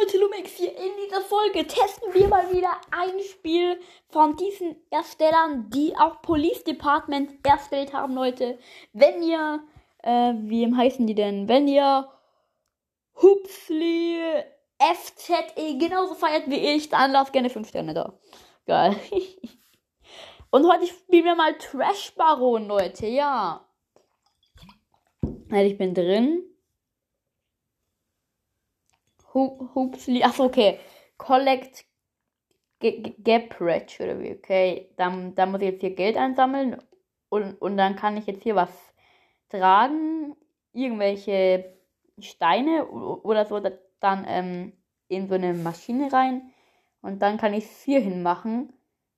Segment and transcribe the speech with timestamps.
[0.00, 0.76] Leute, Lumex hier.
[0.76, 6.64] In dieser Folge testen wir mal wieder ein Spiel von diesen Erstellern, die auch Police
[6.64, 8.58] Department erstellt haben, Leute.
[8.92, 9.62] Wenn ihr,
[10.02, 11.48] äh, wie heißen die denn?
[11.48, 12.08] Wenn ihr
[13.22, 14.18] Hupsli
[14.78, 18.12] FZE genauso feiert wie ich, dann lasst gerne 5 Sterne da.
[18.66, 18.96] Geil.
[20.50, 23.66] Und heute spielen wir mal Trash Baron, Leute, ja.
[25.50, 26.55] Also ich bin drin.
[29.36, 30.22] Hupsli.
[30.22, 30.78] Achso, okay.
[31.18, 31.84] Collect
[32.80, 34.90] Gaprage oder wie, okay.
[34.96, 36.76] Dann, dann muss ich jetzt hier Geld einsammeln
[37.28, 38.70] und, und dann kann ich jetzt hier was
[39.48, 40.36] tragen.
[40.72, 41.72] Irgendwelche
[42.18, 43.60] Steine oder so,
[44.00, 44.72] dann ähm,
[45.08, 46.52] in so eine Maschine rein.
[47.02, 48.72] Und dann kann ich es hier hinmachen.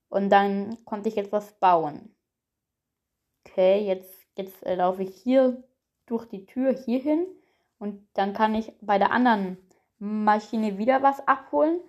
[0.09, 2.15] Und dann konnte ich jetzt was bauen.
[3.47, 5.62] Okay, jetzt, jetzt äh, laufe ich hier
[6.07, 7.27] durch die Tür hier hin.
[7.79, 9.59] Und dann kann ich bei der anderen
[9.98, 11.80] Maschine wieder was abholen.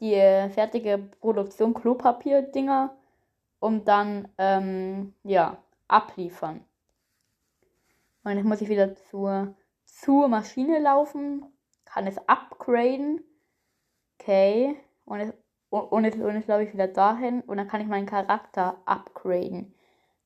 [0.00, 2.96] Die äh, fertige Produktion Klopapier-Dinger.
[3.60, 5.56] Und dann, ähm, ja,
[5.86, 6.64] abliefern.
[8.24, 11.44] Und jetzt muss ich wieder zur, zur Maschine laufen.
[11.84, 13.22] Kann es upgraden.
[14.18, 14.76] Okay.
[15.04, 15.34] Und jetzt,
[15.70, 17.42] und jetzt, und jetzt laufe ich wieder dahin.
[17.42, 19.74] Und dann kann ich meinen Charakter upgraden.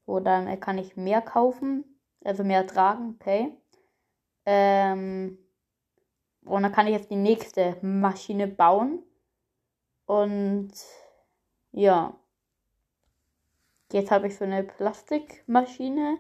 [0.07, 1.85] So, dann äh, kann ich mehr kaufen.
[2.25, 3.17] Also mehr tragen.
[3.21, 3.53] Okay.
[4.47, 5.39] Ähm,
[6.47, 9.03] und dann kann ich jetzt die nächste Maschine bauen.
[10.07, 10.73] Und
[11.73, 12.15] ja.
[13.93, 16.19] Jetzt habe ich so eine Plastikmaschine.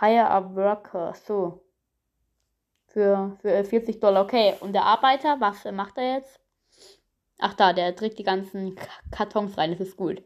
[0.00, 1.14] Hire a worker.
[1.14, 1.62] So.
[2.86, 4.24] Für, für 40 Dollar.
[4.24, 4.54] Okay.
[4.60, 6.40] Und der Arbeiter, was macht er jetzt?
[7.38, 8.76] Ach da, der trägt die ganzen
[9.10, 9.70] Kartons rein.
[9.70, 10.22] Das ist gut.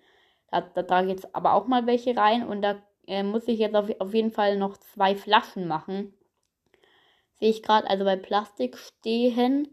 [0.50, 2.46] Da, da trage ich jetzt aber auch mal welche rein.
[2.46, 6.14] Und da äh, muss ich jetzt auf, auf jeden Fall noch zwei Flaschen machen
[7.38, 9.68] sehe ich gerade, also bei Plastik stehen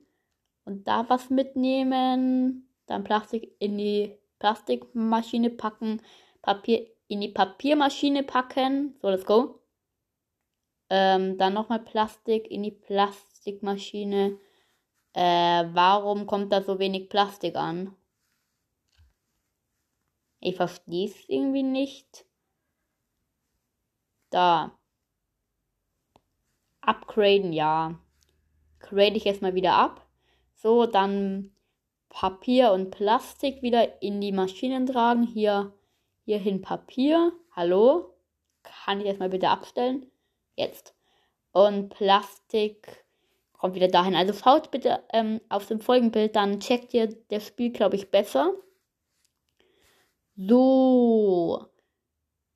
[0.66, 6.02] und da was mitnehmen, dann Plastik in die Plastikmaschine packen,
[6.42, 9.60] Papier in die Papiermaschine packen, so let's go.
[10.90, 14.40] Ähm, dann nochmal Plastik in die Plastikmaschine.
[15.14, 17.96] Äh, warum kommt da so wenig Plastik an?
[20.40, 22.26] Ich verstehe es irgendwie nicht.
[24.30, 24.78] Da.
[26.86, 28.00] Upgraden, ja.
[28.80, 30.06] Grade ich erstmal wieder ab.
[30.56, 31.52] So, dann
[32.10, 35.24] Papier und Plastik wieder in die Maschinen tragen.
[35.24, 35.74] Hier,
[36.26, 37.32] hierhin Papier.
[37.56, 38.14] Hallo?
[38.64, 40.06] Kann ich erstmal bitte abstellen?
[40.56, 40.94] Jetzt.
[41.52, 43.06] Und Plastik
[43.54, 44.16] kommt wieder dahin.
[44.16, 48.54] Also schaut bitte ähm, auf dem Folgenbild, dann checkt ihr das Spiel, glaube ich, besser.
[50.36, 51.66] So.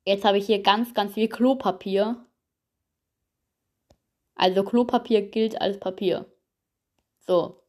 [0.04, 2.24] Jetzt habe ich hier ganz, ganz viel Klopapier.
[4.38, 6.24] Also Klopapier gilt als Papier.
[7.26, 7.60] So.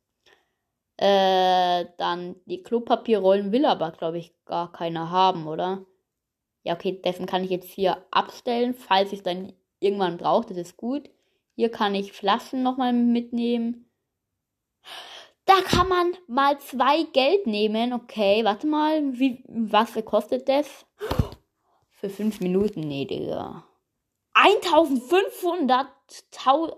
[0.98, 5.86] Äh, dann die Klopapierrollen will aber, glaube ich, gar keiner haben, oder?
[6.64, 10.48] Ja, okay, dessen kann ich jetzt hier abstellen, falls ich dann irgendwann brauche.
[10.48, 11.10] Das ist gut.
[11.56, 13.90] Hier kann ich Flaschen nochmal mitnehmen.
[15.46, 17.94] Da kann man mal zwei Geld nehmen.
[17.94, 19.18] Okay, warte mal.
[19.18, 20.86] Wie, was kostet das?
[21.90, 22.82] Für fünf Minuten?
[22.82, 23.64] Nee, Digga.
[24.42, 25.88] 1500,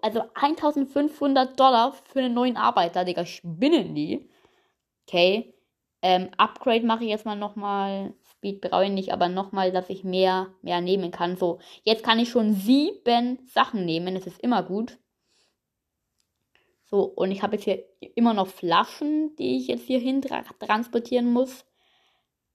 [0.02, 4.30] also 1500 Dollar für einen neuen Arbeiter, Digga, spinnen die.
[5.08, 5.54] Okay.
[6.02, 8.14] Ähm, Upgrade mache ich jetzt mal nochmal.
[8.32, 11.38] Speed brauche ich nicht, aber nochmal, dass ich mehr, mehr nehmen kann.
[11.38, 14.16] So, jetzt kann ich schon sieben Sachen nehmen.
[14.16, 14.98] Das ist immer gut.
[16.86, 17.86] So, und ich habe jetzt hier
[18.16, 21.66] immer noch Flaschen, die ich jetzt hier hin tra transportieren muss.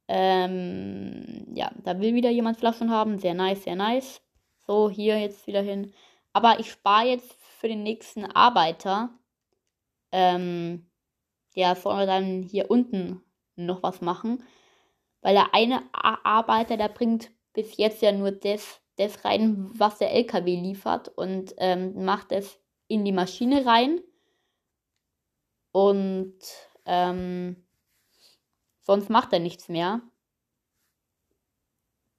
[0.09, 3.19] Ähm, ja, da will wieder jemand Flaschen haben.
[3.19, 4.21] Sehr nice, sehr nice.
[4.67, 5.93] So, hier jetzt wieder hin.
[6.33, 9.11] Aber ich spare jetzt für den nächsten Arbeiter.
[10.13, 10.91] Ähm,
[11.55, 13.23] der soll dann hier unten
[13.55, 14.45] noch was machen.
[15.23, 20.13] Weil der eine Arbeiter, der bringt bis jetzt ja nur das, das rein, was der
[20.13, 24.01] LKW liefert und ähm, macht es in die Maschine rein.
[25.73, 26.39] Und
[26.85, 27.67] ähm,
[28.83, 30.01] sonst macht er nichts mehr.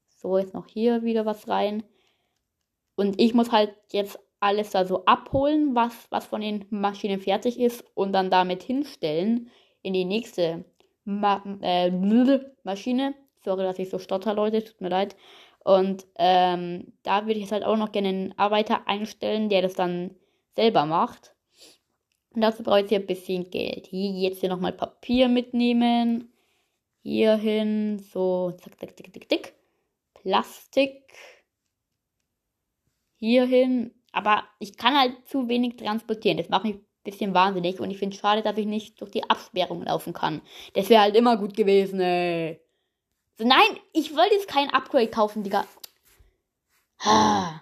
[0.10, 1.84] So, jetzt noch hier wieder was rein.
[2.98, 7.60] Und ich muss halt jetzt alles da so abholen, was, was von den Maschinen fertig
[7.60, 9.52] ist und dann damit hinstellen
[9.84, 10.66] in die nächste
[11.06, 11.92] Ma äh,
[12.64, 13.14] Maschine.
[13.46, 15.16] Sorry, dass ich so stotter, Leute, tut mir leid.
[15.64, 19.76] Und ähm, da würde ich jetzt halt auch noch gerne einen Arbeiter einstellen, der das
[19.76, 20.16] dann
[20.56, 21.36] selber macht.
[22.34, 23.86] Und dazu brauche ich hier ein bisschen Geld.
[23.88, 26.34] Hier jetzt hier nochmal Papier mitnehmen.
[27.04, 29.54] Hier hin, so, zack, zack, zack, zack, zack.
[30.16, 31.14] Plastik
[33.18, 33.94] hierhin.
[34.12, 36.38] Aber ich kann halt zu wenig transportieren.
[36.38, 39.12] Das mache ich ein bisschen wahnsinnig und ich finde es schade, dass ich nicht durch
[39.12, 40.42] die Absperrung laufen kann.
[40.74, 42.60] Das wäre halt immer gut gewesen, ey.
[43.38, 45.66] So, nein, ich wollte jetzt kein Upgrade kaufen, Digga.
[47.02, 47.62] Ah.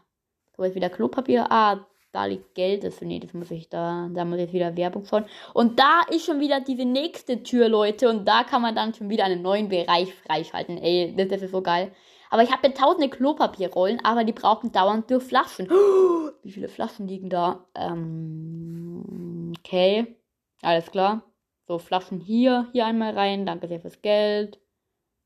[0.55, 1.51] So, jetzt wieder Klopapier.
[1.51, 2.85] Ah, da liegt Geld.
[2.85, 5.25] Das, nee, das muss ich da, da muss ich wieder Werbung schauen.
[5.53, 8.09] Und da ist schon wieder diese nächste Tür, Leute.
[8.09, 10.77] Und da kann man dann schon wieder einen neuen Bereich freischalten.
[10.77, 11.91] Ey, das, das ist so geil.
[12.29, 15.69] Aber ich habe tausende Klopapierrollen, aber die brauchen dauernd durch Flaschen.
[16.43, 17.65] Wie viele Flaschen liegen da?
[17.75, 20.17] Ähm, okay.
[20.61, 21.23] Alles klar.
[21.67, 23.45] So, Flaschen hier, hier einmal rein.
[23.45, 24.59] Danke sehr fürs Geld.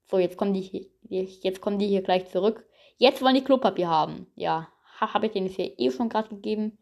[0.10, 0.88] So, jetzt kommen die hier,
[1.42, 2.66] jetzt kommen die hier gleich zurück.
[2.98, 4.28] Jetzt wollen die Klopapier haben.
[4.36, 4.68] Ja,
[5.00, 6.78] habe ich denen das hier eh schon gerade gegeben.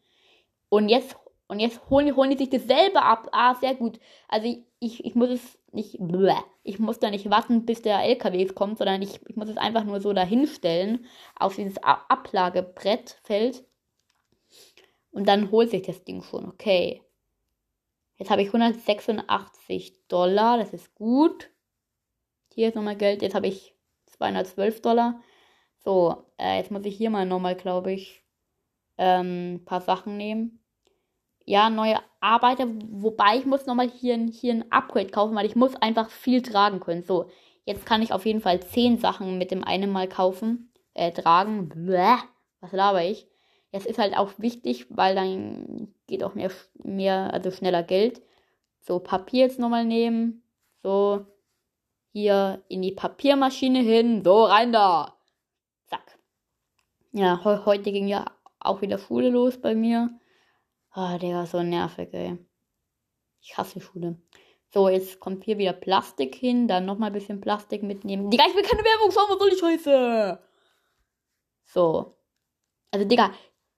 [0.69, 1.15] Und jetzt,
[1.47, 3.29] und jetzt holen, holen die sich dasselbe ab.
[3.31, 3.99] Ah, sehr gut.
[4.27, 6.33] Also ich, ich, ich muss es nicht, bleh,
[6.63, 9.83] ich muss da nicht warten, bis der LKW kommt, sondern ich, ich muss es einfach
[9.83, 11.05] nur so dahinstellen
[11.35, 13.65] auf dieses Ablagebrettfeld.
[15.11, 16.47] Und dann holt sich das Ding schon.
[16.47, 17.01] Okay.
[18.17, 20.57] Jetzt habe ich 186 Dollar.
[20.57, 21.49] Das ist gut.
[22.53, 23.21] Hier ist nochmal Geld.
[23.21, 23.75] Jetzt habe ich
[24.07, 25.21] 212 Dollar.
[25.79, 28.23] So, äh, jetzt muss ich hier mal nochmal, glaube ich,
[28.97, 30.59] ein ähm, paar Sachen nehmen.
[31.49, 35.77] Ja, neue Arbeiter, wobei ich muss nochmal hier, hier ein Upgrade kaufen, weil ich muss
[35.77, 37.03] einfach viel tragen können.
[37.03, 37.29] So,
[37.63, 41.69] jetzt kann ich auf jeden Fall 10 Sachen mit dem einen Mal kaufen, äh, tragen.
[41.69, 42.17] Bäh,
[42.59, 43.29] was laber ich?
[43.71, 46.51] Jetzt ist halt auch wichtig, weil dann geht auch mehr,
[46.83, 48.21] mehr, also schneller Geld.
[48.81, 50.43] So, Papier jetzt nochmal nehmen.
[50.83, 51.25] So,
[52.11, 54.21] hier in die Papiermaschine hin.
[54.21, 55.17] So, rein da.
[57.13, 58.25] Ja, he heute ging ja
[58.59, 60.09] auch wieder Schule los bei mir.
[60.99, 62.39] Ah, war so nervig, ey.
[63.39, 64.19] Ich hasse Schule.
[64.73, 66.67] So, jetzt kommt hier wieder Plastik hin.
[66.67, 68.31] Dann nochmal ein bisschen Plastik mitnehmen.
[68.31, 70.39] Digga, ich will keine Werbung schauen, was soll die Scheiße?
[71.65, 72.17] So.
[72.89, 73.31] Also, Digga,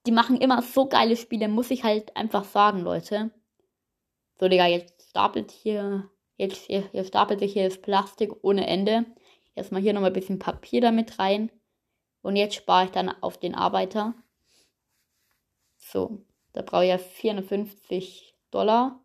[0.05, 3.31] die machen immer so geile Spiele, muss ich halt einfach sagen, Leute.
[4.39, 9.05] So, Digga, jetzt stapelt hier, jetzt hier, hier stapelt sich hier das Plastik ohne Ende.
[9.55, 11.51] Erstmal hier nochmal ein bisschen Papier damit rein.
[12.21, 14.13] Und jetzt spare ich dann auf den Arbeiter.
[15.75, 16.25] So,
[16.59, 18.99] da brauche ich ja 450 Dollar.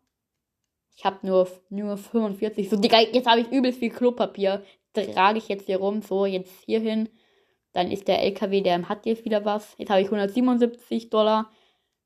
[0.93, 2.69] Ich habe nur, nur 45.
[2.69, 4.61] So, Digga, jetzt habe ich übelst viel Klopapier.
[4.93, 6.01] Trage ich jetzt hier rum.
[6.01, 7.07] So, jetzt hier hin.
[7.71, 9.73] Dann ist der LKW, der hat jetzt wieder was.
[9.77, 11.49] Jetzt habe ich 177 Dollar.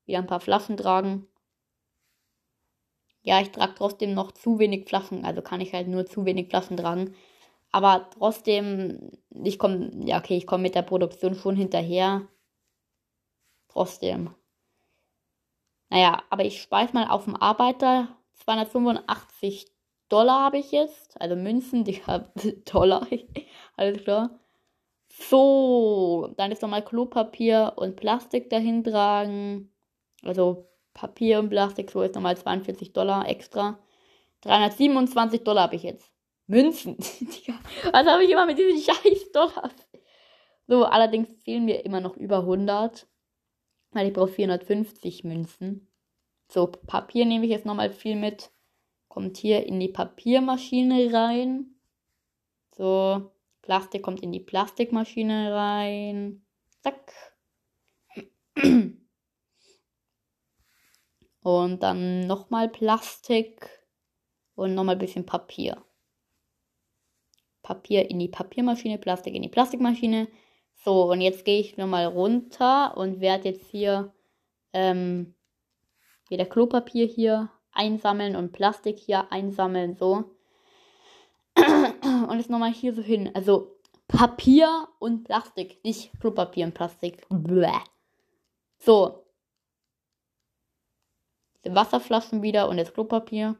[0.06, 1.26] Wieder ein paar Flaschen tragen.
[3.22, 5.24] Ja, ich trage trotzdem noch zu wenig Flaschen.
[5.24, 7.16] Also kann ich halt nur zu wenig Flaschen tragen.
[7.72, 12.28] Aber trotzdem, ich komme, ja, okay, ich komme mit der Produktion schon hinterher.
[13.68, 14.30] Trotzdem.
[15.90, 18.08] Naja, aber ich speise mal auf dem Arbeiter
[18.44, 19.66] 285
[20.08, 21.20] Dollar habe ich jetzt.
[21.20, 22.26] Also Münzen, die haben
[22.70, 23.06] Dollar.
[23.76, 24.40] Alles klar.
[25.08, 29.72] So, dann ist nochmal Klopapier und Plastik dahin tragen.
[30.22, 33.78] Also Papier und Plastik, so ist nochmal 42 Dollar extra.
[34.42, 36.10] 327 Dollar habe ich jetzt.
[36.46, 36.96] Münzen.
[37.92, 39.74] Was habe ich immer mit diesen scheiß Dollars?
[40.66, 43.06] So, allerdings fehlen mir immer noch über 100.
[43.92, 45.88] Weil ich brauche 450 Münzen.
[46.48, 48.50] So, Papier nehme ich jetzt nochmal viel mit.
[49.08, 51.74] Kommt hier in die Papiermaschine rein.
[52.76, 53.32] So,
[53.62, 56.44] Plastik kommt in die Plastikmaschine rein.
[56.82, 57.12] Zack.
[61.42, 63.68] Und dann nochmal Plastik
[64.54, 65.82] und nochmal ein bisschen Papier.
[67.62, 70.28] Papier in die Papiermaschine, Plastik in die Plastikmaschine.
[70.82, 74.14] So, und jetzt gehe ich nochmal runter und werde jetzt hier
[74.72, 75.34] ähm,
[76.30, 80.36] wieder Klopapier hier einsammeln und Plastik hier einsammeln, so.
[82.28, 83.30] Und jetzt nochmal hier so hin.
[83.34, 83.76] Also
[84.08, 87.26] Papier und Plastik, nicht Klopapier und Plastik.
[87.28, 87.80] Bläh.
[88.78, 89.26] So.
[91.62, 93.56] Diese Wasserflaschen wieder und das Klopapier.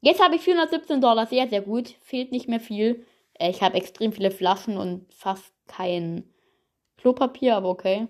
[0.00, 1.88] Jetzt habe ich 417 Dollar, sehr, sehr gut.
[2.00, 3.06] Fehlt nicht mehr viel.
[3.38, 6.32] Ich habe extrem viele Flaschen und fast kein
[6.96, 8.08] Klopapier, aber okay.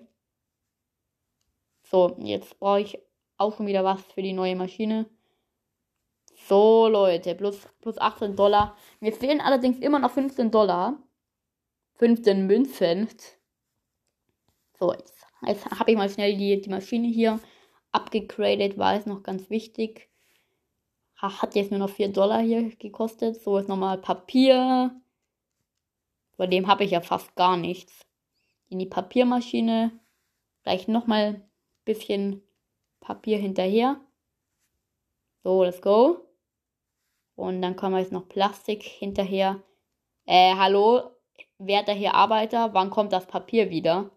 [1.82, 2.98] So, jetzt brauche ich
[3.36, 5.06] auch schon wieder was für die neue Maschine.
[6.46, 8.76] So, Leute, plus, plus 18 Dollar.
[9.00, 10.98] Mir fehlen allerdings immer noch 15 Dollar.
[11.94, 13.08] 15 Münzen.
[14.78, 15.14] So, jetzt,
[15.46, 17.40] jetzt habe ich mal schnell die, die Maschine hier
[17.92, 20.10] abgegradet, war es noch ganz wichtig.
[21.16, 23.40] Hat jetzt nur noch 4 Dollar hier gekostet.
[23.40, 25.00] So ist nochmal Papier.
[26.36, 28.06] Bei dem habe ich ja fast gar nichts.
[28.68, 29.98] In die Papiermaschine.
[30.62, 31.50] Gleich nochmal ein
[31.84, 32.42] bisschen
[33.00, 34.00] Papier hinterher.
[35.42, 36.26] So, let's go.
[37.36, 39.62] Und dann kommen wir jetzt noch Plastik hinterher.
[40.24, 41.10] Äh, hallo,
[41.58, 44.10] werter hier Arbeiter, wann kommt das Papier wieder?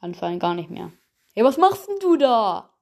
[0.00, 0.92] Anscheinend gar nicht mehr.
[1.34, 2.72] Hey, was machst denn du da?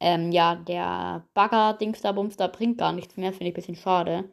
[0.00, 3.76] Ähm, ja, der Bagger-Dings da Bums da bringt gar nichts mehr, finde ich ein bisschen
[3.76, 4.32] schade.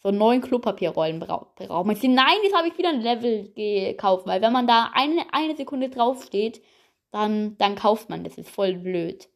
[0.00, 1.96] So neun Klopapierrollen braucht brauch man.
[2.00, 5.88] Nein, jetzt habe ich wieder ein Level gekauft, weil wenn man da eine, eine Sekunde
[5.88, 6.62] draufsteht,
[7.10, 8.38] dann, dann kauft man das.
[8.38, 9.28] ist voll blöd.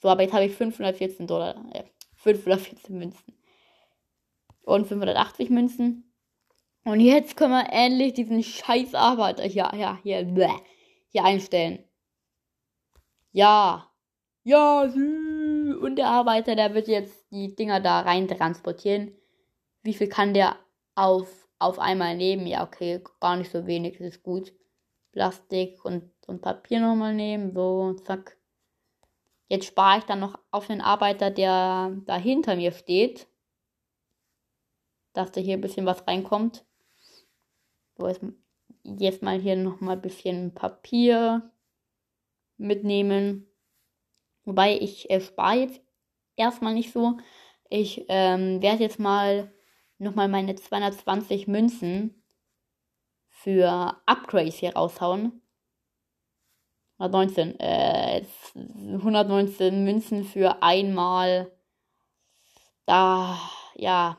[0.00, 1.64] So, aber jetzt habe ich 514 Dollar.
[1.72, 1.84] Äh,
[2.16, 3.34] 514 Münzen.
[4.62, 6.12] Und 580 Münzen.
[6.84, 10.48] Und jetzt können wir endlich diesen scheiß Arbeiter hier, ja, hier, bleh,
[11.08, 11.84] hier einstellen.
[13.30, 13.88] Ja.
[14.44, 19.16] Ja, und der Arbeiter, der wird jetzt die Dinger da rein transportieren.
[19.82, 20.56] Wie viel kann der
[20.94, 22.46] auf, auf einmal nehmen?
[22.46, 24.52] Ja, okay, gar nicht so wenig, das ist gut.
[25.12, 28.38] Plastik und, und Papier nochmal nehmen, so, zack.
[29.48, 33.28] Jetzt spare ich dann noch auf den Arbeiter, der da hinter mir steht.
[35.12, 36.64] Dass da hier ein bisschen was reinkommt.
[37.98, 38.24] So, jetzt,
[38.84, 41.50] jetzt mal hier nochmal ein bisschen Papier
[42.56, 43.46] mitnehmen.
[44.44, 45.82] Wobei ich äh, spare jetzt
[46.36, 47.18] erstmal nicht so.
[47.68, 49.52] Ich ähm, werde jetzt mal
[50.02, 52.22] nochmal meine 220 Münzen
[53.28, 55.42] für Upgrades hier raushauen.
[56.98, 61.50] 119, äh, 119 Münzen für einmal.
[62.86, 63.38] Da,
[63.74, 64.18] ja,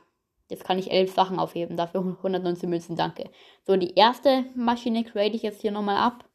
[0.50, 1.78] jetzt kann ich elf Sachen aufheben.
[1.78, 3.30] Dafür 119 Münzen, danke.
[3.66, 6.26] So, die erste Maschine create ich jetzt hier nochmal ab.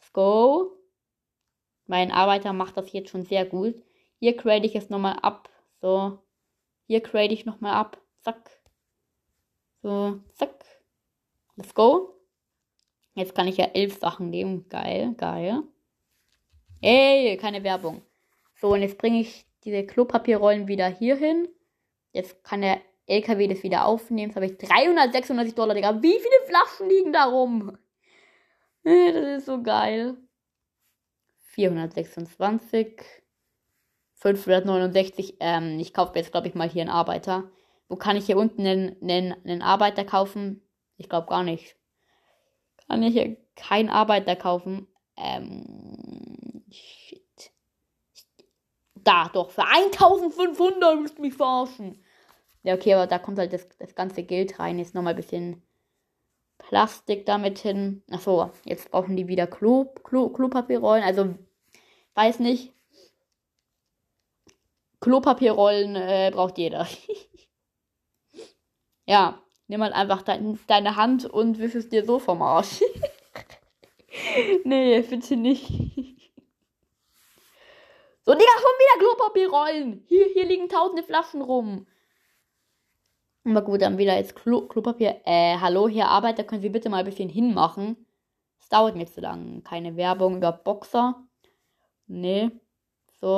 [0.00, 0.72] Let's go.
[1.86, 3.74] Mein Arbeiter macht das jetzt schon sehr gut.
[4.18, 5.50] Hier create ich es nochmal ab.
[5.80, 6.18] So.
[6.86, 8.00] Hier create ich nochmal ab.
[8.20, 8.57] Zack.
[9.82, 10.64] So, zack.
[11.56, 12.14] Let's go.
[13.14, 14.68] Jetzt kann ich ja elf Sachen nehmen.
[14.68, 15.62] Geil, geil.
[16.80, 18.02] Ey, keine Werbung.
[18.60, 21.48] So, und jetzt bringe ich diese Klopapierrollen wieder hier hin.
[22.12, 24.30] Jetzt kann der LKW das wieder aufnehmen.
[24.30, 26.02] Jetzt habe ich 396 Dollar, Digga.
[26.02, 27.76] Wie viele Flaschen liegen da rum?
[28.84, 30.16] Das ist so geil.
[31.54, 33.02] 426,
[34.14, 35.36] 569.
[35.40, 37.50] Ähm, ich kaufe jetzt, glaube ich, mal hier einen Arbeiter.
[37.88, 40.62] Wo kann ich hier unten einen, einen, einen Arbeiter kaufen?
[40.96, 41.76] Ich glaube gar nicht.
[42.86, 44.86] Kann ich hier keinen Arbeiter kaufen?
[45.16, 47.22] Ähm, shit.
[48.94, 52.02] Da, doch, für 1500 müsst ihr mich verarschen.
[52.62, 54.78] Ja, okay, aber da kommt halt das, das ganze Geld rein.
[54.78, 55.62] Jetzt nochmal ein bisschen
[56.58, 58.02] Plastik damit hin.
[58.10, 61.04] Achso, jetzt brauchen die wieder Klo, Klo, Klopapierrollen.
[61.04, 61.34] Also
[62.18, 62.72] Weiß nicht.
[64.98, 66.84] Klopapierrollen äh, braucht jeder.
[69.08, 72.80] ja, nimm halt einfach dein, deine Hand und wisch es dir so vom Arsch.
[74.64, 75.68] nee, bitte nicht.
[78.24, 80.04] So, Digga, schon wieder Klopapierrollen.
[80.06, 81.86] Hier, hier liegen tausende Flaschen rum.
[83.46, 85.22] Aber gut, dann wieder jetzt Klo Klopapier.
[85.24, 88.06] Äh, hallo, Herr Arbeiter, können Sie bitte mal ein bisschen hinmachen?
[88.60, 89.62] Es dauert mir zu lang.
[89.64, 91.26] Keine Werbung über Boxer.
[92.06, 92.50] Nee.
[93.18, 93.34] So,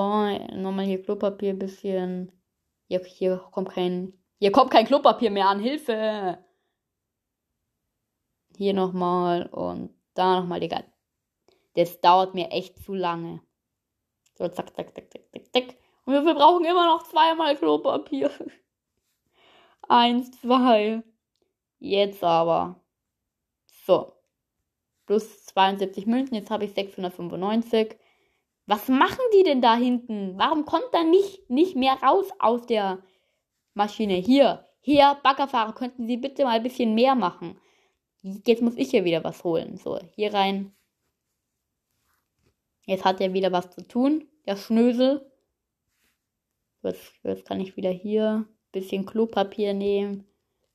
[0.57, 2.33] nochmal hier Klopapier ein bisschen.
[2.89, 4.20] Hier, hier kommt kein.
[4.41, 5.61] Hier kommt kein Klopapier mehr an.
[5.61, 6.39] Hilfe!
[8.57, 10.83] Hier nochmal und da nochmal, Digga.
[11.75, 13.43] Das dauert mir echt zu lange.
[14.39, 15.77] So, zack, zack, zack, zack, zack, zack.
[16.07, 18.31] Und wir brauchen immer noch zweimal Klopapier.
[19.89, 21.03] Eins, zwei.
[21.79, 22.81] Jetzt aber.
[23.85, 24.15] So.
[25.05, 26.35] Plus 72 Münzen.
[26.35, 27.99] Jetzt habe ich 695.
[28.65, 30.39] Was machen die denn da hinten?
[30.39, 33.03] Warum kommt da nicht, nicht mehr raus aus der
[33.75, 34.15] Maschine?
[34.15, 37.59] Hier, hier, Baggerfahrer, könnten Sie bitte mal ein bisschen mehr machen?
[38.23, 39.77] Jetzt muss ich hier wieder was holen.
[39.77, 40.73] So, hier rein.
[42.87, 45.31] Jetzt hat er wieder was zu tun, der Schnösel.
[46.83, 50.27] Jetzt, jetzt kann ich wieder hier ein bisschen Klopapier nehmen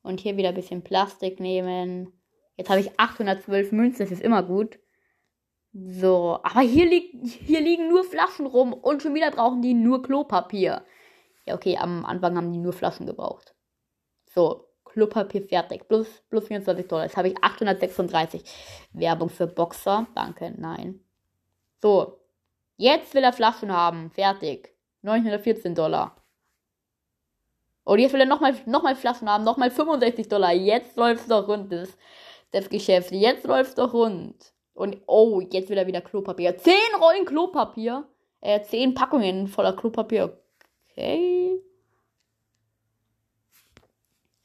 [0.01, 2.13] und hier wieder ein bisschen Plastik nehmen.
[2.57, 4.79] Jetzt habe ich 812 Münzen, das ist immer gut.
[5.73, 10.01] So, aber hier, liegt, hier liegen nur Flaschen rum und schon wieder brauchen die nur
[10.01, 10.85] Klopapier.
[11.45, 13.55] Ja, okay, am Anfang haben die nur Flaschen gebraucht.
[14.33, 15.87] So, Klopapier fertig.
[15.87, 17.03] Plus, plus 24 Dollar.
[17.03, 18.43] Jetzt habe ich 836.
[18.93, 20.07] Werbung für Boxer.
[20.15, 21.01] Danke, nein.
[21.81, 22.19] So,
[22.77, 24.09] jetzt will er Flaschen haben.
[24.11, 24.73] Fertig.
[25.01, 26.15] 914 Dollar.
[27.83, 29.43] Und jetzt will er nochmal noch mal Flaschen haben.
[29.43, 30.53] Nochmal 65 Dollar.
[30.53, 31.95] Jetzt läuft es doch rund, das,
[32.51, 33.11] das Geschäft.
[33.11, 34.53] Jetzt läuft es doch rund.
[34.73, 36.57] Und oh, jetzt wieder wieder Klopapier.
[36.57, 38.07] Zehn Rollen Klopapier.
[38.41, 40.39] Äh, zehn Packungen voller Klopapier.
[40.97, 41.59] Okay.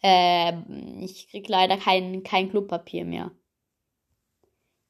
[0.02, 3.30] Ähm, ich krieg leider kein, kein Klopapier mehr.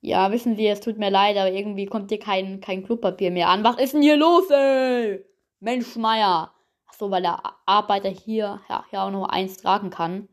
[0.03, 3.49] Ja, wissen Sie, es tut mir leid, aber irgendwie kommt hier kein, kein Klopapier mehr
[3.49, 3.65] an.
[3.65, 5.23] Was ist denn hier los, ey?
[5.61, 6.55] Mensch, Meier.
[6.87, 10.29] Achso, weil der Arbeiter hier ja, ja auch nur eins tragen kann.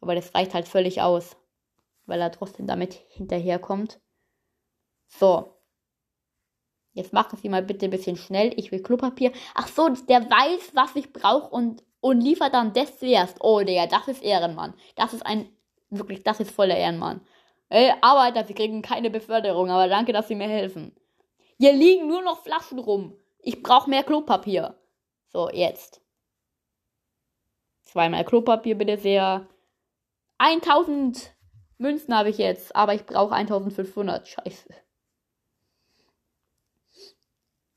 [0.00, 1.36] Aber das reicht halt völlig aus.
[2.06, 4.00] Weil er trotzdem damit hinterherkommt.
[5.08, 5.55] So.
[6.96, 8.54] Jetzt mache sie mal bitte ein bisschen schnell.
[8.56, 9.30] Ich will Klopapier.
[9.54, 13.36] Ach so, der weiß, was ich brauche und, und liefert dann das zuerst.
[13.40, 14.72] Oh, Digga, das ist Ehrenmann.
[14.94, 15.46] Das ist ein,
[15.90, 17.20] wirklich, das ist voller Ehrenmann.
[17.68, 20.96] Ey, Arbeiter, sie kriegen keine Beförderung, aber danke, dass sie mir helfen.
[21.58, 23.14] Hier liegen nur noch Flaschen rum.
[23.40, 24.74] Ich brauche mehr Klopapier.
[25.28, 26.00] So, jetzt.
[27.82, 29.46] Zweimal Klopapier, bitte sehr.
[30.38, 31.30] 1000
[31.76, 34.26] Münzen habe ich jetzt, aber ich brauche 1500.
[34.26, 34.85] Scheiße.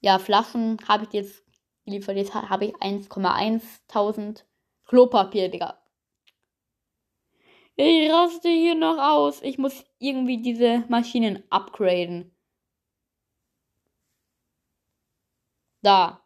[0.02, 1.44] Ja, Flaschen habe ich jetzt
[1.86, 2.18] geliefert.
[2.18, 4.46] Jetzt habe ich 1,1000
[4.86, 5.80] Klopapier, Digga.
[7.76, 9.42] Ich raste hier noch aus.
[9.42, 12.36] Ich muss irgendwie diese Maschinen upgraden.
[15.82, 16.22] Da.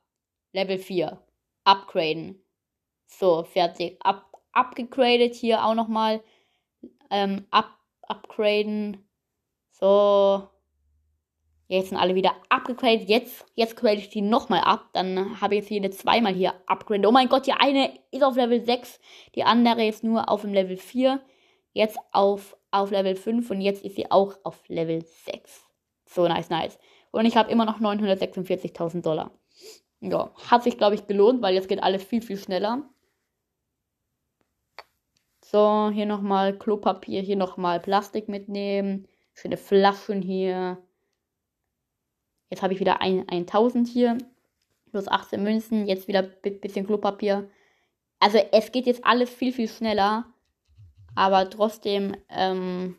[0.51, 1.20] Level 4.
[1.63, 2.44] Upgraden.
[3.06, 3.98] So, fertig.
[4.03, 6.24] Up, abgegradet hier auch nochmal.
[7.12, 9.08] Ähm, up, upgraden.
[9.72, 10.50] So.
[11.74, 13.10] Jetzt sind alle wieder abgegradet.
[13.10, 14.89] Jetzt, jetzt grade ich die nochmal ab.
[14.94, 17.08] Dann habe ich jetzt jede zweimal hier upgradet.
[17.08, 19.00] Oh mein Gott, die eine ist auf Level 6.
[19.34, 21.20] Die andere ist nur auf dem Level 4
[21.72, 25.65] jetzt auf, auf Level 5 und jetzt ist sie auch auf Level 6.
[26.06, 26.77] So nice, nice.
[27.10, 29.32] Und ich habe immer noch 946.000 Dollar.
[30.00, 32.84] Ja, hat sich, glaube ich, gelohnt, weil jetzt geht alles viel, viel schneller.
[35.44, 39.08] So, hier nochmal Klopapier, hier nochmal Plastik mitnehmen.
[39.34, 40.77] Schöne Flaschen hier.
[42.53, 44.15] Jetzt habe ich wieder ein, 1000 hier.
[44.91, 45.88] Plus 18 Münzen.
[45.88, 47.50] Jetzt wieder ein bisschen Klopapier.
[48.19, 50.31] Also es geht jetzt alles viel, viel schneller.
[51.15, 52.95] Aber trotzdem ähm,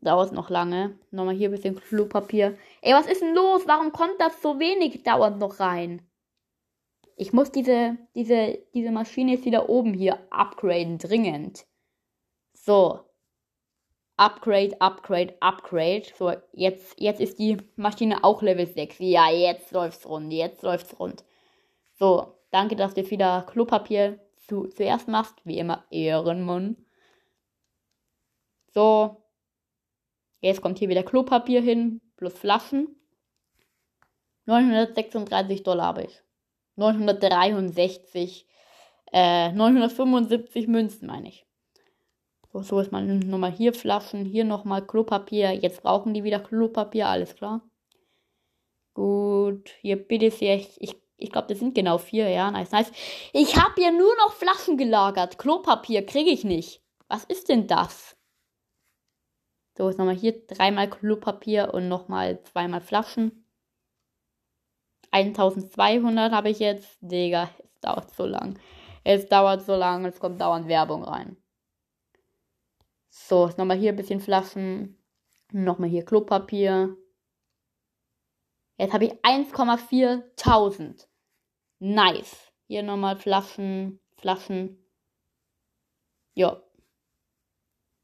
[0.00, 0.96] dauert es noch lange.
[1.10, 2.56] Nochmal hier ein bisschen Klopapier.
[2.82, 3.62] Ey, was ist denn los?
[3.66, 6.08] Warum kommt das so wenig dauernd noch rein?
[7.16, 11.66] Ich muss diese, diese, diese Maschine jetzt wieder oben hier upgraden, dringend.
[12.52, 13.00] So.
[14.16, 16.04] Upgrade, Upgrade, Upgrade.
[16.16, 18.96] So, jetzt, jetzt ist die Maschine auch Level 6.
[19.00, 21.24] Ja, jetzt läuft's rund, jetzt läuft's rund.
[21.98, 26.76] So, danke, dass du wieder Klopapier zu, zuerst machst, wie immer Ehrenmann.
[28.72, 29.20] So.
[30.40, 33.00] Jetzt kommt hier wieder Klopapier hin, plus Flaschen.
[34.46, 36.22] 936 Dollar habe ich.
[36.76, 38.46] 963,
[39.12, 41.46] äh, 975 Münzen meine ich.
[42.62, 45.52] So, ist man nochmal hier Flaschen, hier nochmal Klopapier.
[45.52, 47.62] Jetzt brauchen die wieder Klopapier, alles klar.
[48.94, 52.50] Gut, hier bitte sehr, ich, ich ich glaube, das sind genau vier, ja.
[52.50, 52.90] Nice, nice.
[53.32, 55.38] Ich habe hier nur noch Flaschen gelagert.
[55.38, 56.82] Klopapier kriege ich nicht.
[57.08, 58.16] Was ist denn das?
[59.76, 63.46] So, jetzt nochmal hier dreimal Klopapier und nochmal zweimal Flaschen.
[65.12, 66.98] 1200 habe ich jetzt.
[67.00, 68.58] Digga, es dauert so lang.
[69.04, 71.36] Es dauert so lang, es kommt dauernd Werbung rein.
[73.16, 74.98] So, jetzt nochmal hier ein bisschen Flaschen.
[75.52, 76.96] Nochmal hier Klopapier.
[78.76, 81.06] Jetzt habe ich 1,4000.
[81.78, 82.52] Nice.
[82.66, 84.84] Hier nochmal Flaschen, Flaschen.
[86.34, 86.60] Ja.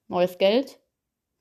[0.06, 0.78] Neues Geld.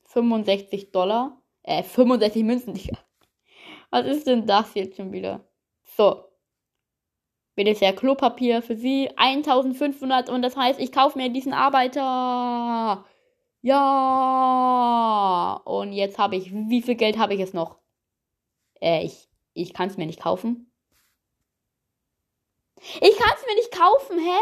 [0.05, 1.39] 65 Dollar.
[1.61, 2.73] Äh, 65 Münzen.
[3.91, 5.47] Was ist denn das jetzt schon wieder?
[5.95, 6.25] So.
[7.53, 9.11] Bitte sehr Klopapier für Sie.
[9.15, 13.05] 1500 und das heißt, ich kaufe mir diesen Arbeiter.
[13.61, 15.61] Ja.
[15.65, 17.77] Und jetzt habe ich, wie viel Geld habe ich jetzt noch?
[18.81, 20.71] Äh, ich, ich kann es mir nicht kaufen.
[23.01, 24.39] Ich kann es mir nicht kaufen, hä?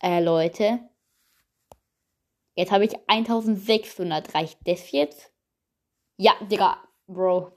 [0.00, 0.80] Äh, Leute.
[2.54, 4.34] Jetzt habe ich 1600.
[4.34, 5.32] Reicht das jetzt?
[6.16, 7.52] Ja, Digga, Bro.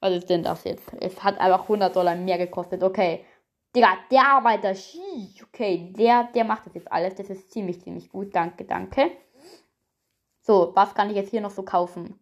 [0.00, 0.90] Was ist denn das jetzt?
[1.00, 2.82] Es hat einfach 100 Dollar mehr gekostet.
[2.82, 3.24] Okay.
[3.76, 4.74] Digga, der Arbeiter.
[5.42, 7.14] Okay, der, der macht das jetzt alles.
[7.14, 8.34] Das ist ziemlich, ziemlich gut.
[8.34, 9.10] Danke, danke.
[10.40, 12.18] So, was kann ich jetzt hier noch so kaufen?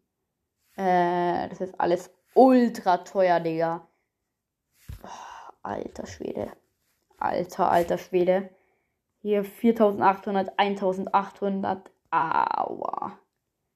[0.77, 3.87] Äh, das ist alles ultra teuer, Digga.
[5.05, 6.51] Oh, alter Schwede.
[7.19, 8.51] Alter, alter Schwede.
[9.23, 11.93] Hier 4800, 1800.
[12.11, 13.19] Aua.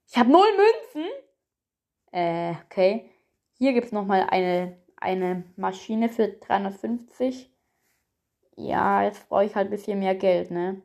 [0.09, 1.11] Ich habe null Münzen.
[2.11, 3.09] Äh, okay.
[3.57, 7.53] Hier gibt es nochmal eine, eine Maschine für 350.
[8.59, 10.83] Ja, jetzt brauche ich halt ein bisschen mehr Geld, ne?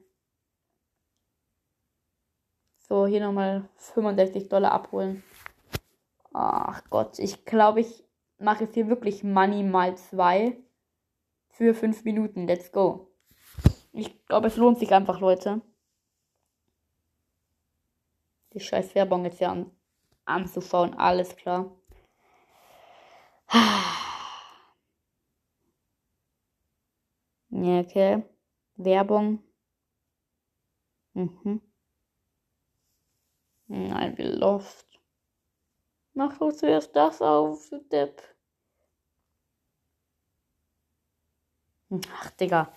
[2.77, 5.23] So, hier nochmal 65 Dollar abholen.
[6.33, 8.03] Ach Gott, ich glaube, ich
[8.38, 10.55] mache jetzt hier wirklich Money mal zwei
[11.49, 12.45] für fünf Minuten.
[12.45, 13.12] Let's go.
[13.91, 15.62] Ich glaube, es lohnt sich einfach, Leute.
[18.53, 19.71] Die scheiß Werbung jetzt ja an,
[20.25, 20.93] anzuschauen.
[20.93, 21.75] Alles klar.
[27.55, 28.23] Ja, okay.
[28.77, 29.43] Werbung.
[31.13, 31.61] Mhm.
[33.67, 34.99] Nein, wie Lost.
[36.15, 38.23] Mach doch zuerst das auf, Depp.
[42.11, 42.73] Ach, Digga.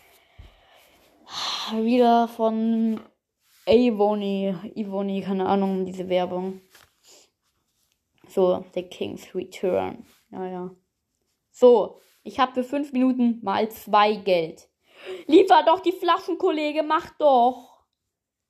[1.73, 3.01] Wieder von
[3.67, 6.61] Avoni, Ivoni, keine Ahnung, diese Werbung.
[8.29, 10.05] So, The King's Return.
[10.31, 10.71] Ja, ja.
[11.51, 14.69] So, ich habe für fünf Minuten mal zwei Geld.
[15.27, 17.85] Liefer doch die Flaschen, Kollege, mach doch.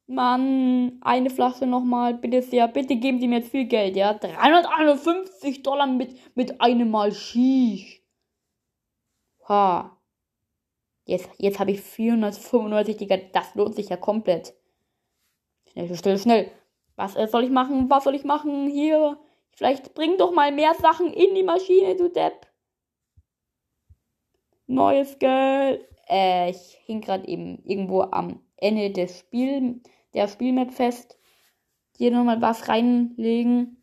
[0.06, 2.68] Mann, eine Flasche nochmal, bitte sehr.
[2.68, 4.14] Bitte geben Sie mir jetzt viel Geld, ja?
[4.14, 8.02] 351 Dollar mit, mit einem Mal Shish.
[9.48, 9.96] Ha.
[11.04, 13.16] Jetzt, jetzt habe ich 495, Digga.
[13.32, 14.54] Das lohnt sich ja komplett.
[15.72, 16.52] Schnell, schnell, schnell.
[16.94, 17.90] Was äh, soll ich machen?
[17.90, 18.68] Was soll ich machen?
[18.68, 19.18] Hier.
[19.50, 22.46] Vielleicht bring doch mal mehr Sachen in die Maschine, du Depp.
[24.66, 25.86] Neues Geld.
[26.08, 29.80] Äh, ich hing gerade eben irgendwo am Ende des Spiels
[30.14, 31.18] der Spielmap fest.
[31.96, 33.82] Hier nochmal was reinlegen.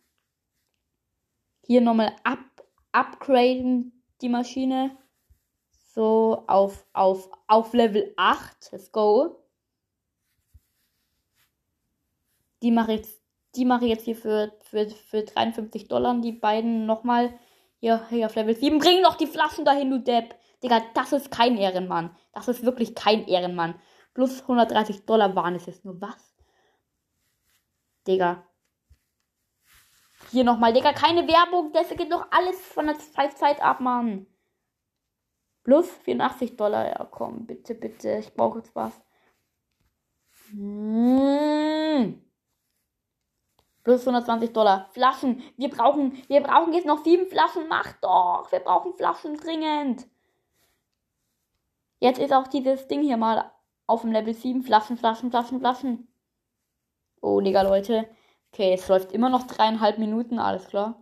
[1.66, 2.40] Hier nochmal up,
[2.92, 4.98] upgraden die Maschine.
[5.94, 8.72] So auf, auf, auf Level 8.
[8.72, 9.40] Let's go.
[12.64, 13.08] Die mache ich,
[13.56, 16.20] die ich jetzt hier für, für, für 53 Dollar.
[16.20, 17.38] Die beiden nochmal
[17.80, 18.80] hier, hier auf Level 7.
[18.80, 20.36] Bring noch die Flaschen dahin, du Depp.
[20.64, 22.16] Digga, das ist kein Ehrenmann.
[22.32, 23.76] Das ist wirklich kein Ehrenmann.
[24.14, 26.00] Plus 130 Dollar waren es jetzt nur.
[26.00, 26.34] Was?
[28.08, 28.48] Digga.
[30.32, 31.74] Hier nochmal, Digga, keine Werbung.
[31.74, 34.26] Das geht doch alles von der Zeit ab, Mann.
[35.64, 36.88] Plus 84 Dollar.
[36.88, 38.18] Ja, komm, bitte, bitte.
[38.18, 38.94] Ich brauche jetzt was.
[40.52, 42.22] Hm.
[43.84, 44.90] Plus 120 Dollar.
[44.94, 45.44] Flaschen.
[45.58, 47.68] Wir brauchen, wir brauchen jetzt noch sieben Flaschen.
[47.68, 48.50] Mach doch.
[48.52, 50.08] Wir brauchen Flaschen dringend.
[52.04, 53.50] Jetzt ist auch dieses Ding hier mal
[53.88, 54.64] auf dem Level 7.
[54.64, 56.14] Flaschen, Flaschen, Flaschen, Flaschen.
[57.22, 58.10] Oh, Digga, Leute.
[58.52, 61.02] Okay, es läuft immer noch dreieinhalb Minuten, alles klar.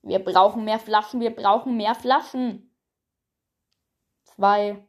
[0.00, 2.74] Wir brauchen mehr Flaschen, wir brauchen mehr Flaschen.
[4.22, 4.82] Zwei,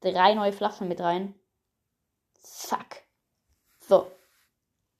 [0.00, 1.38] drei neue Flaschen mit rein.
[2.38, 3.04] Zack.
[3.80, 4.10] So.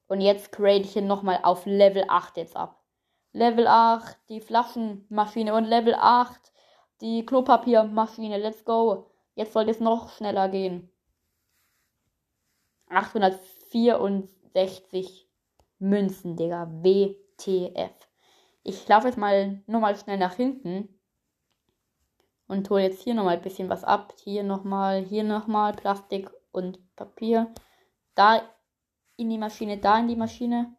[0.09, 2.85] Und jetzt grade ich hier nochmal auf Level 8 jetzt ab.
[3.33, 6.53] Level 8, die Flaschenmaschine und Level 8,
[7.01, 8.39] die Klopapiermaschine.
[8.39, 9.11] Let's go.
[9.35, 10.89] Jetzt soll es noch schneller gehen.
[12.89, 15.29] 864
[15.79, 16.71] Münzen, Digga.
[16.83, 17.93] WTF.
[18.63, 20.89] Ich laufe jetzt mal nur mal schnell nach hinten.
[22.49, 24.15] Und hole jetzt hier nochmal ein bisschen was ab.
[24.23, 27.53] Hier nochmal, hier nochmal Plastik und Papier.
[28.15, 28.43] Da
[29.17, 30.77] in die Maschine, da in die Maschine.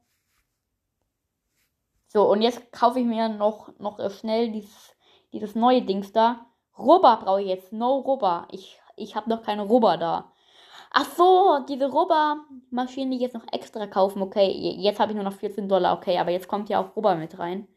[2.08, 4.96] So, und jetzt kaufe ich mir noch, noch schnell dieses,
[5.34, 6.46] dieses neue Dings da.
[6.78, 7.74] Rubber brauche ich jetzt.
[7.74, 8.48] No Rubber.
[8.52, 10.32] Ich, ich habe noch keine Rubber da.
[10.92, 14.22] Ach so, diese Rubber-Maschine, die ich jetzt noch extra kaufen.
[14.22, 15.98] Okay, jetzt habe ich nur noch 14 Dollar.
[15.98, 17.68] Okay, aber jetzt kommt ja auch Rubber mit rein.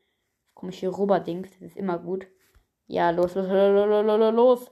[0.55, 1.51] Komische Rubber-Dings.
[1.51, 2.27] Das ist immer gut.
[2.87, 4.71] Ja, los, los, los, los, los.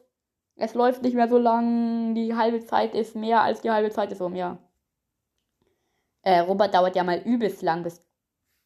[0.57, 2.15] Es läuft nicht mehr so lang.
[2.15, 4.59] Die halbe Zeit ist mehr als die halbe Zeit ist um, ja.
[6.23, 8.05] Äh, Rubber dauert ja mal übelst lang, bis,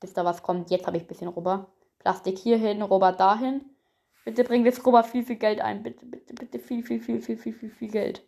[0.01, 0.70] bis da was kommt.
[0.70, 1.70] Jetzt habe ich ein bisschen Rubber.
[1.98, 3.71] Plastik hier hin, Rubber dahin.
[4.24, 5.82] Bitte bringt jetzt Rubber viel, viel Geld ein.
[5.82, 8.26] Bitte, bitte, bitte viel, viel, viel, viel, viel, viel, viel Geld.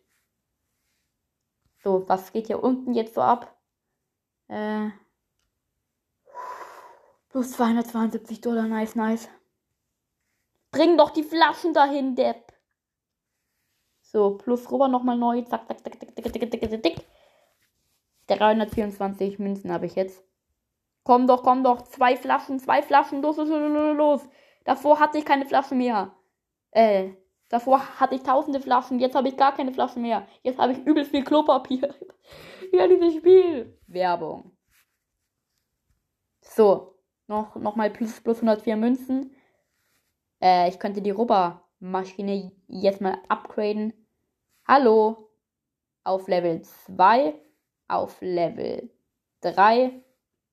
[1.83, 3.57] So, was geht hier unten jetzt so ab?
[4.49, 4.91] Äh.
[7.29, 9.29] Plus 272 Dollar, nice, nice.
[10.71, 12.53] Bring doch die Flaschen dahin, Depp.
[14.01, 15.43] So, plus Rubber nochmal neu.
[15.43, 17.05] Zack, zack, zack, zack, zack, zack, zack, zack, zack.
[18.27, 20.23] 324 Münzen habe ich jetzt.
[21.05, 21.83] Komm doch, komm doch.
[21.83, 23.23] Zwei Flaschen, zwei Flaschen.
[23.23, 24.23] Los, los, los, los.
[24.65, 26.15] Davor hatte ich keine Flaschen mehr.
[26.71, 27.11] Äh,
[27.49, 28.99] davor hatte ich tausende Flaschen.
[28.99, 30.27] Jetzt habe ich gar keine Flaschen mehr.
[30.43, 31.95] Jetzt habe ich übelst viel Klopapier.
[32.73, 33.79] ja, dieses Spiel.
[33.87, 34.57] Werbung.
[36.41, 36.99] So.
[37.27, 39.35] Noch, noch mal plus, plus 104 Münzen.
[40.43, 43.95] Äh, ich könnte die Rubbermaschine jetzt mal upgraden.
[44.67, 45.31] Hallo.
[46.05, 47.41] Auf Level 2
[47.89, 48.91] auf Level
[49.41, 50.03] 3,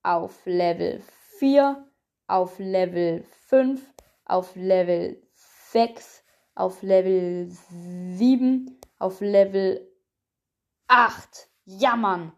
[0.04, 1.02] auf Level
[1.40, 1.88] 4,
[2.28, 3.82] auf Level 5,
[4.32, 6.24] auf Level 6,
[6.56, 9.88] auf Level 7, auf Level
[10.88, 11.50] 8.
[11.66, 12.32] Ja, Mann.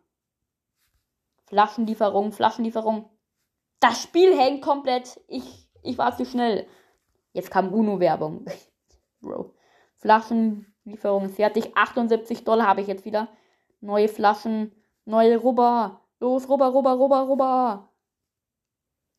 [1.45, 3.09] Flaschenlieferung, Flaschenlieferung.
[3.79, 5.19] Das Spiel hängt komplett.
[5.27, 6.67] Ich, ich war zu schnell.
[7.31, 8.45] Jetzt kam UNO-Werbung.
[9.21, 9.53] Bro.
[9.97, 11.75] Flaschenlieferung ist fertig.
[11.75, 13.27] 78 Dollar habe ich jetzt wieder.
[13.81, 14.71] Neue Flaschen.
[15.05, 16.01] Neue Rubber.
[16.19, 17.89] Los, Rubber, Rubber, Rubber, Rubber.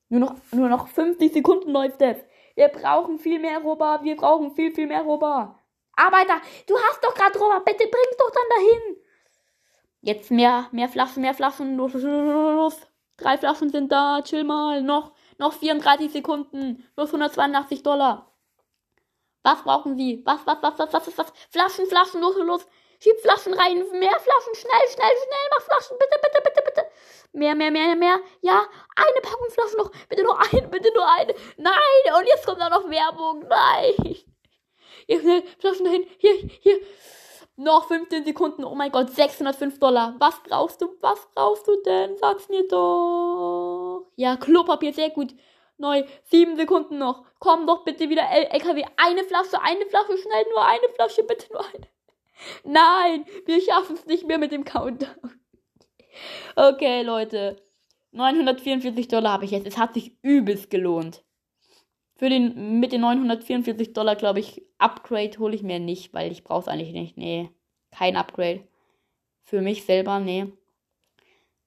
[0.09, 2.19] Nur noch, nur noch 50 Sekunden läuft es.
[2.55, 4.01] Wir brauchen viel mehr Rubber.
[4.03, 5.59] Wir brauchen viel, viel mehr Rubber.
[5.97, 7.61] Arbeiter, du hast doch gerade Rubber.
[7.61, 8.97] Bitte bring's doch dann dahin.
[10.03, 11.77] Jetzt mehr, mehr Flaschen, mehr Flaschen.
[11.77, 12.81] Los, los, los, los.
[13.17, 14.23] Drei Flaschen sind da.
[14.23, 14.83] Chill mal.
[14.83, 16.87] Noch, noch 34 Sekunden.
[16.95, 18.31] Plus 182 Dollar.
[19.43, 20.23] Was brauchen Sie?
[20.25, 21.33] Was, was, was, was, was, was, was?
[21.51, 22.67] Flaschen, Flaschen, los, los.
[23.01, 23.79] Schieb Flaschen rein.
[23.93, 24.55] Mehr Flaschen.
[24.55, 25.49] Schnell, schnell, schnell.
[25.51, 25.97] Mach Flaschen.
[25.99, 26.87] Bitte, bitte, bitte, bitte.
[27.33, 28.21] Mehr, mehr, mehr, mehr.
[28.41, 29.91] Ja, eine Packung Flaschen noch.
[30.09, 31.35] Bitte nur eine, bitte nur eine.
[31.57, 32.19] Nein.
[32.19, 33.47] Und jetzt kommt auch noch Werbung.
[33.49, 34.25] Nein.
[35.07, 35.43] Hier, schnell.
[35.59, 36.07] Flaschen dahin.
[36.19, 36.81] Hier, hier.
[37.57, 38.65] Noch 15 Sekunden.
[38.65, 40.17] Oh mein Gott, 605 Dollar.
[40.19, 40.97] Was brauchst du?
[41.01, 42.17] Was brauchst du denn?
[42.17, 44.11] Sag's mir doch.
[44.17, 45.35] Ja, Klopapier, sehr gut.
[45.77, 46.05] Neu.
[46.25, 47.25] 7 Sekunden noch.
[47.39, 48.85] Komm doch bitte wieder, LKW.
[48.97, 50.45] Eine Flasche, eine Flasche, schnell.
[50.51, 51.87] Nur eine Flasche, bitte nur eine.
[52.65, 55.33] Nein, wir schaffen es nicht mehr mit dem Countdown.
[56.57, 57.57] Okay, Leute.
[58.13, 59.67] 944 Dollar habe ich jetzt.
[59.67, 61.25] Es hat sich übelst gelohnt.
[62.17, 66.45] Für den, mit den 944 Dollar, glaube ich, Upgrade hole ich mir nicht, weil ich
[66.45, 67.17] brauche es eigentlich nicht.
[67.17, 67.51] Nee,
[67.91, 68.67] kein Upgrade.
[69.43, 70.47] Für mich selber, nee.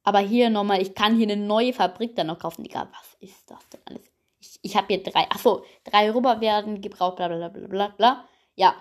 [0.03, 2.63] Aber hier nochmal, ich kann hier eine neue Fabrik dann noch kaufen.
[2.63, 4.09] Digga, was ist das denn alles?
[4.39, 8.29] Ich, ich habe hier drei, achso, drei Rüber werden gebraucht, bla bla bla bla bla.
[8.55, 8.75] Ja,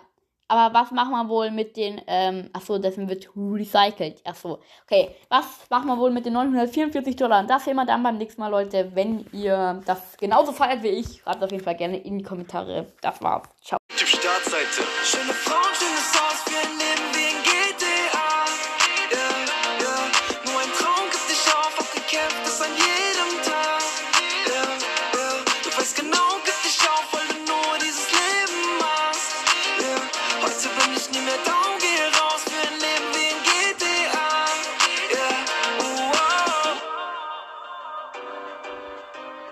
[0.49, 4.21] aber was machen wir wohl mit den, ähm, achso, das wird recycelt.
[4.25, 5.15] Achso, okay.
[5.29, 7.45] Was machen wir wohl mit den 944 Dollar?
[7.45, 8.91] Das sehen wir dann beim nächsten Mal, Leute.
[8.95, 12.87] Wenn ihr das genauso feiert wie ich, schreibt auf jeden Fall gerne in die Kommentare.
[13.01, 13.49] Das war's.
[13.63, 13.79] Ciao.
[13.95, 14.83] Startseite.
[15.05, 15.96] Schöne Frauen.